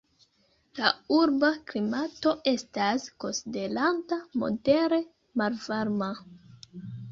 La 0.77 0.87
urba 1.17 1.51
klimato 1.71 2.33
estas 2.53 3.05
konsiderata 3.25 4.21
modere 4.47 5.03
malvarma. 5.45 6.13